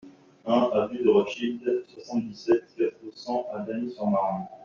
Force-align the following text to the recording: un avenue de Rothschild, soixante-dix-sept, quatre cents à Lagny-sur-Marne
un 0.47 0.71
avenue 0.73 1.03
de 1.03 1.09
Rothschild, 1.09 1.85
soixante-dix-sept, 1.89 2.65
quatre 2.75 3.13
cents 3.15 3.45
à 3.53 3.63
Lagny-sur-Marne 3.67 4.47